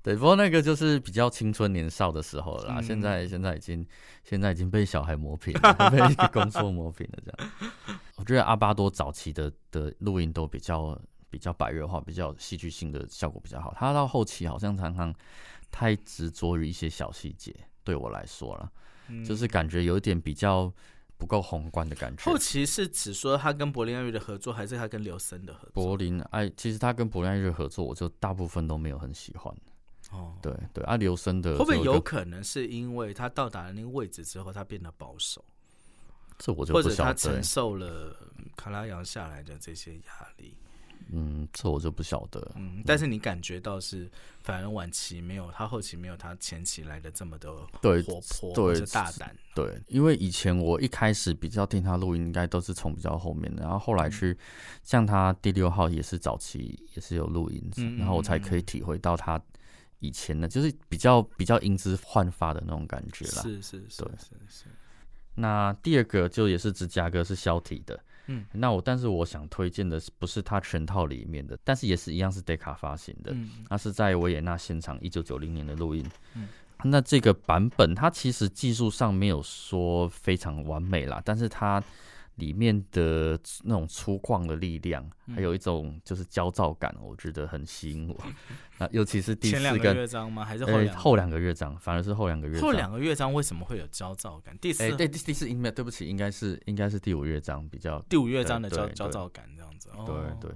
[0.02, 2.80] 对，不过那个就是比较青春年少的时候了啦。
[2.80, 3.86] 现在现在已经
[4.24, 7.18] 现在已经被小孩磨平了，被工作磨平了。
[7.22, 7.50] 这样，
[8.16, 13.74] 我觉得阿巴多早期的的录音都比较比较白热化，比较戏剧性的效果比较好。
[13.76, 15.14] 他到后期好像常常
[15.70, 18.72] 太执着于一些小细节，对我来说了，
[19.22, 20.72] 就是感觉有一点比较
[21.20, 22.24] 不够宏观的感觉。
[22.24, 25.70] 后期是指说他跟柏林爱乐的合作，还是他跟刘森的合作？
[25.74, 29.54] 柏林爱，其实他跟柏林爱乐合作，我就大部分都没有很喜欢。
[30.10, 35.44] 哦，对对，啊刘森的会不会有可能是因为他到达了那个位置之后，他变得保守？
[36.38, 38.16] 这我就或者他承受了
[38.56, 40.56] 卡拉扬下来的这些压力？
[41.12, 42.52] 嗯，这我就不晓得。
[42.56, 44.10] 嗯，但是你感觉到是，
[44.42, 49.34] 反而晚期没有他后期没有他前期来的这么的对活泼，对大胆。
[49.54, 54.36] 对，因为以前我一开始比较听他录音，应该都是从比较后面的，然后后来去
[54.82, 59.40] 像他第六号也是早期也是有录音，然后我才可以体会到他。
[60.02, 63.42] 以前的，就是比较比较英姿焕发的那种感觉啦。
[63.42, 64.64] 是是是，是是。
[65.34, 76.04] 那第二个就也是芝加哥是肖体的，嗯，那我但是我想推荐的是不是它全套里面的，但是也是一样是 Decca 发行的，嗯，那是在维也纳现场一九九零年的录音，
[76.34, 76.48] 嗯，
[76.84, 81.82] 那这个版本它其实技术上没有说非常完美啦，但是它。
[82.40, 88.16] 里面的那种粗犷的力量，还有一种就是焦躁感，我觉得很吸引我。
[88.78, 90.44] 那尤其是第四个乐章吗？
[90.44, 91.78] 还是后两后两个乐章？
[91.78, 92.62] 反而是后两个乐章。
[92.62, 94.56] 后两个乐章为什么会有焦躁感？
[94.58, 99.90] 第四哎，对第四音乐，对不起，应该是应该是第五乐章比较第五乐章的焦焦躁感这样子。
[100.04, 100.50] 对对，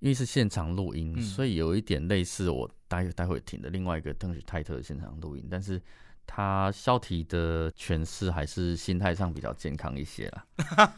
[0.00, 5.80] 因为是现场录音，所以有一点类似我待待会听的另外一个邓许泰特的现场录音，但是。
[6.32, 10.46] 他消体的诠释还是心态上比较健康一些啦，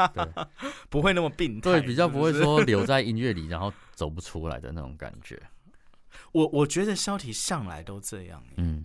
[0.12, 0.46] 对，
[0.90, 5.40] 不会那么病态，对，比较不会说留在音乐里然后走不出来的那种感觉。
[6.32, 8.84] 我我觉得肖体向来都这样，嗯，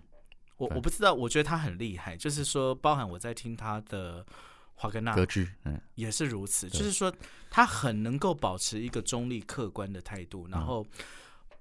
[0.56, 4.26] 我我不知道，我觉得他很厉害，就是说，包含我在听他的
[4.74, 7.14] 华格纳歌剧，嗯，也是如此，就是说
[7.50, 10.88] 他很能够保持一个中立客观的态度，然后。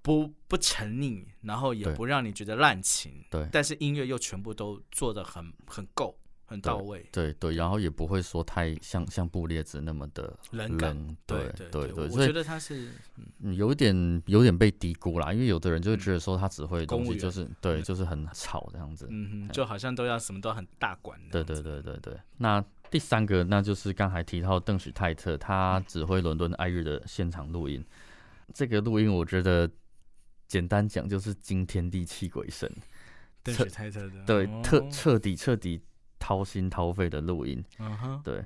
[0.07, 12.93] 不不沉溺，然后也不让你觉得滥情，对，但是音乐又全部都做的很很够，很到位，对对，然后也不会说太像像布列兹那么的冷冷，对对对，我觉得他是
[13.41, 22.17] 有点有点被低估啦，因为有的人就会觉得说他只会东西就是对，就是很吵这样子，嗯，就好像都要什么都很大管，对对对对对。
[22.37, 27.85] 那第三个那就是刚才提到邓许泰特，他指挥伦敦爱乐的现场录音，
[28.55, 29.69] 这个录音我觉得。
[30.47, 32.71] 简单讲就是惊天地泣鬼神，
[33.45, 35.83] 彻猜测的对彻彻底彻底
[36.19, 38.45] 掏心掏肺的录音，嗯哼，对。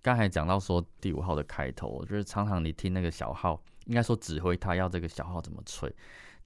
[0.00, 5.94] 刚才讲到说第五号的开头，我觉得常常你听那个小号，应该说指挥他要这个小号怎么吹，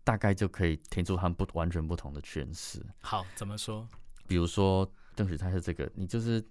[0.05, 2.85] 大概就可以听出他们不完全不同的诠释。
[3.01, 3.89] 好，怎么说？
[4.29, 6.45] 比如说邓许泰是这个，你就是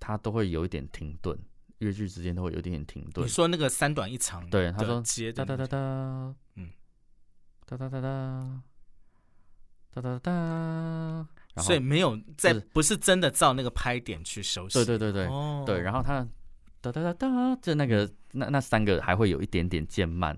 [0.00, 1.38] 他都会有一点停顿，
[1.78, 3.24] 乐句之间都会有一点点停顿。
[3.24, 5.78] 你说那个三短一长，对，他说接哒哒哒哒，
[6.56, 6.68] 嗯，
[7.76, 8.00] 哒哒哒
[9.92, 11.28] 哒，哒哒哒。
[11.62, 14.74] 所以没有在，不是真的照那个拍点去熟悉。
[14.74, 15.28] 对对对对，
[15.66, 15.80] 对。
[15.80, 16.26] 然后他
[16.80, 20.36] 哒哒哒哒，就那个那那三个还会有一点点渐慢。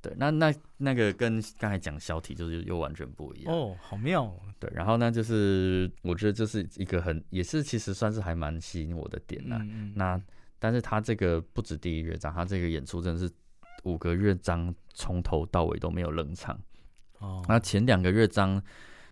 [0.00, 3.52] 对，那那那个跟刚才讲小体就是又完全不一样。
[3.52, 4.32] 哦，好妙。
[4.60, 9.60] 对，然后呢，就是我觉得这是一个很也是其实算是还蛮吸引我的点呢。
[9.96, 10.20] 那
[10.60, 13.28] 但是他这个不止第一乐章，他这个演出真的是
[13.82, 16.56] 五个乐章从头到尾都没有冷场。
[17.22, 17.42] 哦。
[17.48, 18.62] 那前两个乐章。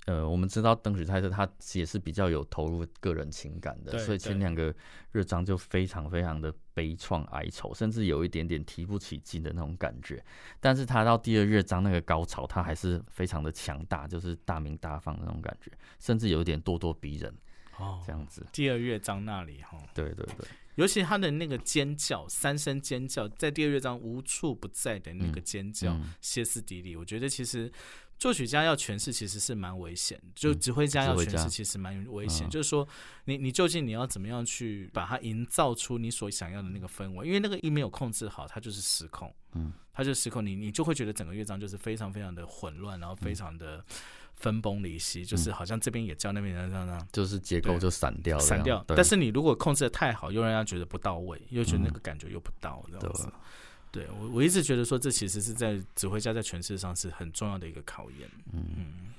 [0.06, 4.74] 呃，我们知道邓许泰特他也是比较有投入个人情感的，所以前两个
[5.12, 10.24] 乐章就非常非常的悲怆哀愁，甚至有一点点提不起劲的那种感觉。
[10.58, 15.70] 但是他到第二乐章那个高潮，他还是非常的强大，就是大鸣大放那种感觉，
[16.00, 17.32] 甚至有一点咄咄逼人
[17.78, 18.44] 哦，这样子。
[18.52, 27.70] 第二乐章那里哈，对对对，尤其他的那个尖叫，三声尖叫，在第二乐章无处不在的那个尖叫，歇斯底里，我觉得其实。
[28.20, 32.48] 作曲家要诠释其实是蛮危险，就指挥家要诠释其实蛮危险。
[32.50, 32.87] 就是说，
[33.24, 37.26] 你你究竟你要怎么样去把它营造出你所想要的那个氛围？
[37.26, 39.35] 因为那个一没有控制好，它就是失控。
[39.54, 43.83] 嗯，它就失控，你你就会觉得整个乐章就是非常非常的混乱，然后非常的
[44.35, 48.85] 分崩离析，就是好像这边也叫那边这样这样，就是结构就散掉了，散掉。
[48.88, 53.33] 但是你如果控制的太好，又让人家觉得不到位，又觉得那个感觉又不到，这样子。
[53.92, 58.29] 对我，我一直觉得说，这其实是在指挥家在诠释上是很重要的一个考验。
[58.53, 59.12] 嗯，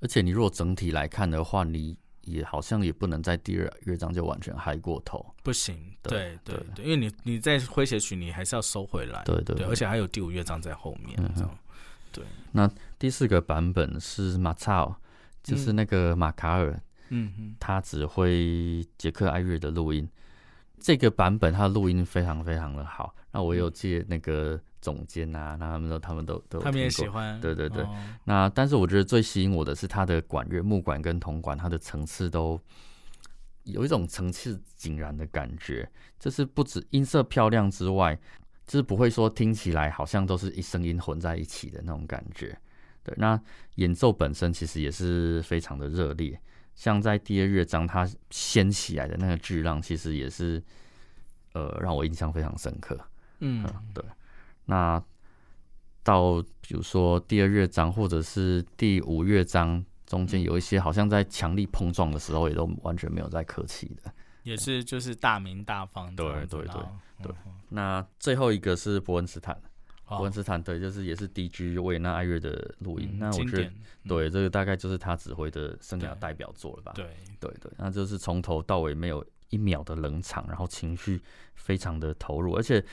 [0.00, 5.78] 而且你如果整体来看的话，你也好像也不能在第二乐章就完全嗨过头，不行。
[6.02, 9.22] 对对对，因为你你在诙谐曲，你还是要收回来。
[9.24, 11.14] 对对，而且还有第五乐章在后面。
[11.18, 11.48] 嗯，
[12.10, 12.24] 对。
[12.52, 14.96] 那第四个版本是马超，
[15.42, 16.72] 就是那个马卡尔，
[17.10, 20.08] 嗯嗯，他指挥捷克爱乐的录音。
[20.78, 27.84] 这个版本它的录音非常非常的好，那我有借那个总监啊，那他们都他们都都他们也喜欢，对对对。
[28.24, 32.60] 那但是我觉得最吸引我的是它的管乐木管跟铜管，它的层次都
[33.64, 38.16] 有一种层次井然的感觉，就是不止音色漂亮之外，
[38.66, 42.56] 就是不会说听起来好像都是一声音混在一起的那种感觉。
[43.02, 43.40] 对，那
[43.76, 46.40] 演奏本身其实也是非常的热烈。
[46.76, 50.62] 像在第二乐章，它掀起来的那个巨浪，其实也是，
[51.54, 52.96] 呃，让我印象非常深刻。
[53.40, 54.04] 嗯，对。
[54.66, 55.02] 那
[56.02, 64.12] 到比如说第二乐章，或者是第五乐章中间，有一些好像在强力碰撞的时候，也都完全没有在客气的，
[64.42, 66.14] 也是就是大鸣大方。
[66.14, 66.82] 对对对
[67.22, 67.34] 对。
[67.70, 69.60] 那最后一个是伯恩斯坦。
[70.06, 71.76] 伯恩斯坦对，就是也是 D.G.
[71.78, 73.16] 维也纳爱乐的录音。
[73.18, 73.72] 那我觉得，
[74.06, 76.92] 对这个大概就是他指挥的生涯代表作了吧？
[76.94, 77.04] 对
[77.40, 81.20] 对对，那就是从头到尾没有一秒的冷场，然后情绪
[81.56, 82.84] 非常的投入，而且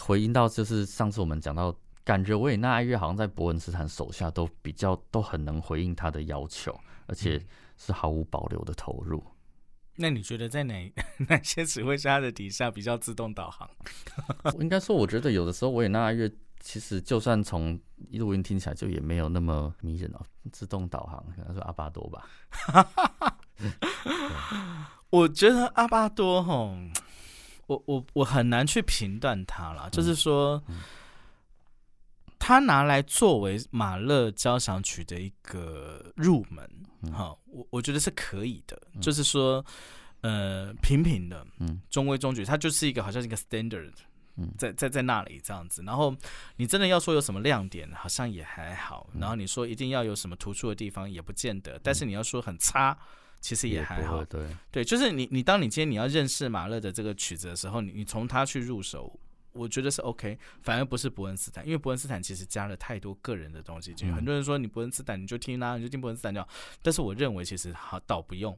[0.00, 6.76] 回应到就是上次我们讲到，感觉维也纳爱乐好像在伯恩斯坦手下都比较都很能回应他的要求，
[7.06, 7.40] 而且
[7.76, 9.22] 是毫无保留的投入。
[9.98, 10.92] 那你觉得在哪
[11.28, 13.70] 哪些指挥家的底下比较自动导航？
[14.60, 16.28] 应该说，我觉得有的时候维也纳爱乐。
[16.60, 17.78] 其实，就算从
[18.12, 20.20] 录音听起来，就也没有那么迷人哦。
[20.52, 22.28] 自动导航，可能是阿巴多吧。
[25.10, 26.76] 我觉得阿巴多吼，
[27.66, 29.88] 我我我很难去评断他了。
[29.90, 30.62] 就是说，
[32.38, 36.68] 他拿来作为马勒交响曲的一个入门，
[37.12, 38.80] 哈，我我觉得是可以的。
[39.00, 39.64] 就是说，
[40.20, 43.92] 呃，平平的，嗯，中规中矩，它就是一个好像一个 standard。
[44.58, 46.14] 在在在那里这样子，然后
[46.56, 49.08] 你真的要说有什么亮点，好像也还好。
[49.18, 51.80] 然后你说一定要有什么突出的地方，也不见得。
[51.82, 52.96] 但是你要说很差，
[53.40, 54.24] 其实也还好。
[54.24, 59.18] 对对，就是你你当你今天你要认识马勒的这个曲子的时候，你你从他去入手，
[59.56, 60.38] 我觉得是 OK。
[60.62, 64.14] 反而不是伯恩斯坦，因为伯恩斯坦其实加了太多个人的东西进去。
[64.14, 66.48] 很多人说你伯恩斯坦你就听他，你就听伯恩斯坦就好。
[66.82, 68.56] 但是我认为其实好倒不用。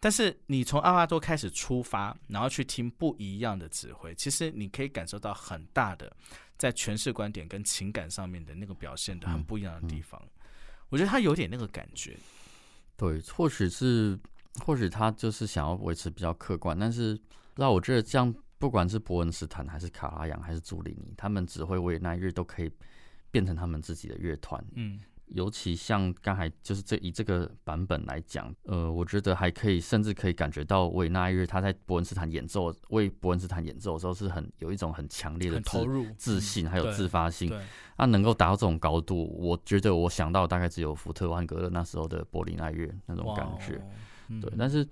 [0.00, 6.10] 但是你从阿巴多开始出发，然后去听不一样的指挥，其实你可以感受到很大的
[6.56, 10.20] 在诠释观点跟情感上面的那个表现的很不一样的地方。
[10.88, 12.16] 我觉得他有点那个感觉。
[12.96, 14.18] 对，或许是，
[14.64, 17.18] 或许他就是想要维持比较客观，但是
[17.56, 22.70] 那我觉得这样，不管是伯恩斯坦还是卡拉扬还是朱里尼，他们指挥维也纳乐都可以
[23.30, 24.62] 变成他们自己的乐团。
[24.74, 25.00] 嗯。
[25.32, 37.54] 尤其像刚才就是这以这个版本来讲，呃，我觉得还可以，甚至可以感觉到维纳日他在伯恩斯坦演奏为伯恩斯坦演奏的时候是很有一种很强烈的投入、自信还有自发性。
[37.98, 43.78] 他能够达到这种高度，我觉得我想到大概只有福特万格勒那时候的柏林爱乐那种感觉。
[44.40, 44.88] 对，但是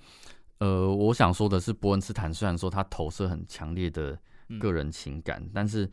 [0.58, 4.18] 呃，我想说的是，伯恩斯坦虽然说他投射很强烈的
[4.58, 5.90] 个人情感，但是。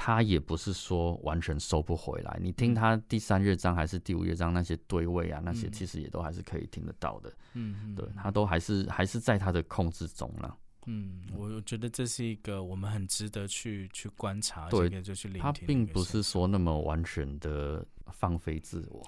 [0.00, 7.32] 他也不是说完全收不回来，你听他第三乐章还是第五乐章那些对位啊，那些其实也都还是可以听得到的。
[7.54, 10.56] 嗯，对他都还是还是在他的控制中了。
[10.86, 15.42] 嗯，我觉得这是一个我们很值得去去观察，对，就去聆听。
[15.42, 17.84] 他并不是说那么完全的。
[18.12, 19.06] 放飞自我。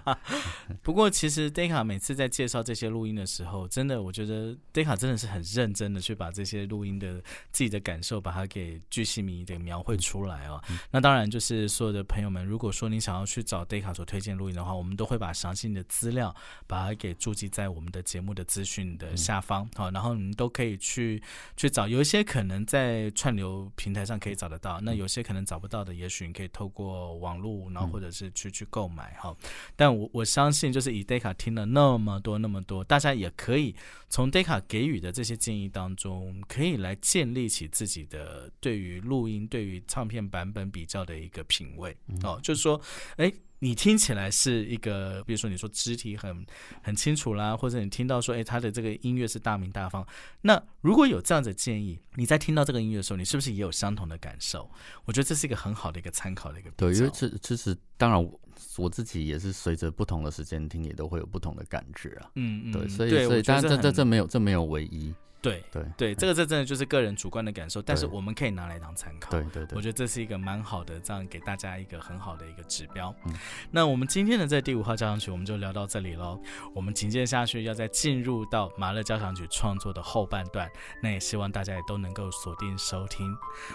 [0.82, 7.22] 不过，其实 Deka 每次在介绍这些录音的时候，真的，我觉得 Deka 真的是很认真的去把这些录音的
[7.52, 10.62] 自己的感受，把它给巨细靡遗的描绘出来哦。
[10.90, 16.34] 那当然，就是所有的朋友们，如果说你想要去找 Deka 所推荐录音的话，我们都会把详细的资料
[16.66, 19.68] 把它给注记在我们的节目的资讯的下方。
[19.74, 21.22] 好，然后你们都可以去
[21.56, 21.86] 去找。
[21.86, 28.06] 有一些可能在串流平台上可以找得到，那有些可能找不到的，也许你可以透过网络，然后或者。
[28.16, 29.36] 是去去购买哈，
[29.76, 33.74] 但我我相信，就是以 Deka 听了那么多那么多，大家也可以
[34.08, 42.80] 从 Deka 给予的这些建议当中，可以来建立起自己的对于录音、对于唱片版本比较的一个品味哦，就是说，
[43.16, 43.32] 哎。
[43.60, 46.44] 你听起来是一个，比如说你说肢体很
[46.82, 50.06] 很清楚啦，或者你听到说，哎，他的这个音乐是大明大方。
[50.42, 54.70] 那如果有这样的建议，你在听到这个音乐的时候，你是不是也有相同的感受？
[55.04, 56.70] 我觉得这是一个很好的一个参考的一个。
[56.72, 58.40] 对，因为这其实当然我
[58.76, 62.30] 我自己也是随着不同的时间听，也都会有不同的感觉啊。
[62.34, 62.72] 嗯嗯。
[62.72, 65.14] 对，所以所以，但这这这没有这没有唯一。
[65.46, 69.30] 对对对，这个这真的就是个人主观的感受，但是我们可以拿来当参考。
[69.30, 73.14] 对对对，我觉得这是一个蛮好的，这样给大家一个很好的一个指标。
[73.26, 73.34] 嗯，
[73.70, 76.40] 那我们今天的这第五号交响曲我们就聊到这里喽。
[76.74, 80.70] 我们紧接下去要再进入到马勒交响曲创作的后半段，
[81.02, 83.32] 那也希望大家也都能够锁定收听。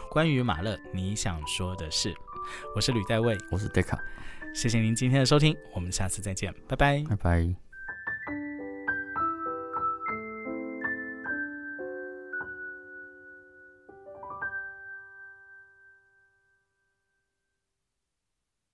[0.10, 2.14] 关于马勒，你想说的是？
[2.76, 3.98] 我是吕代卫，我是 Deca，
[4.54, 7.71] 谢谢您今天的收听，我们下次再见，拜拜，拜拜。